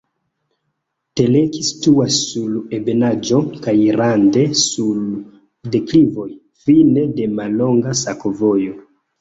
Teleki 1.19 1.59
situas 1.67 2.15
sur 2.29 2.55
ebenaĵo 2.77 3.41
kaj 3.67 3.75
rande 4.01 4.47
sur 4.63 5.05
deklivoj, 5.77 6.27
fine 6.67 7.05
de 7.21 7.31
mallonga 7.39 7.97
sakovojo. 8.05 8.79